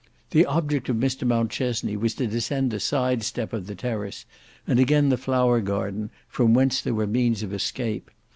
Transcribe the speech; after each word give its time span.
The 0.31 0.47
object 0.47 0.89
of 0.89 0.95
Mr 0.95 1.27
Mountchesney 1.27 1.95
was 1.95 2.15
to 2.15 2.25
descend 2.25 2.71
the 2.71 2.79
side 2.79 3.21
step 3.21 3.53
of 3.53 3.67
the 3.67 3.75
terrace 3.75 4.25
and 4.65 4.79
again 4.79 5.09
the 5.09 5.15
flower 5.15 5.61
garden, 5.61 6.09
from 6.27 6.55
whence 6.55 6.81
there 6.81 6.95
were 6.95 7.05
means 7.05 7.43
of 7.43 7.53
escape. 7.53 8.09